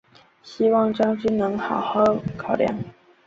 [0.41, 2.03] 希望将军能好好
[2.35, 2.75] 考量！